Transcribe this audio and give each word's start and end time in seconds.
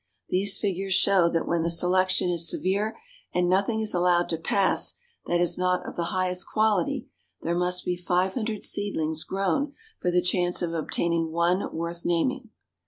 These 0.29 0.57
figures 0.57 0.95
show 0.95 1.29
that 1.29 1.47
when 1.47 1.61
the 1.61 1.69
selection 1.69 2.31
is 2.31 2.49
severe, 2.49 2.97
and 3.35 3.47
nothing 3.47 3.81
is 3.81 3.93
allowed 3.93 4.29
to 4.29 4.37
pass 4.39 4.95
that 5.27 5.39
is 5.39 5.59
not 5.59 5.85
of 5.87 5.95
the 5.95 6.05
highest 6.05 6.47
quality, 6.51 7.07
there 7.43 7.53
must 7.55 7.85
be 7.85 7.95
500 7.95 8.63
seedlings 8.63 9.23
grown 9.23 9.73
for 9.99 10.09
the 10.09 10.23
chance 10.23 10.63
of 10.63 10.73
obtaining 10.73 11.31
one 11.31 11.71
worth 11.71 12.03
naming." 12.03 12.49